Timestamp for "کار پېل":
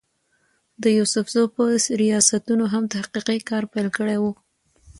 3.49-3.87